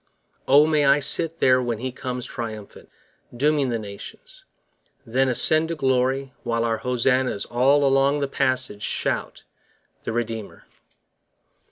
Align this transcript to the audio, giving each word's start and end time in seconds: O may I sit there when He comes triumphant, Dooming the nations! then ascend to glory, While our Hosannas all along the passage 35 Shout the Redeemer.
O 0.47 0.65
may 0.65 0.83
I 0.83 0.97
sit 0.97 1.37
there 1.37 1.61
when 1.61 1.77
He 1.77 1.91
comes 1.91 2.25
triumphant, 2.25 2.89
Dooming 3.37 3.69
the 3.69 3.77
nations! 3.77 4.45
then 5.05 5.29
ascend 5.29 5.67
to 5.67 5.75
glory, 5.75 6.33
While 6.41 6.63
our 6.63 6.77
Hosannas 6.77 7.45
all 7.45 7.85
along 7.85 8.19
the 8.19 8.27
passage 8.27 8.81
35 8.83 8.83
Shout 8.83 9.43
the 10.05 10.11
Redeemer. 10.11 10.65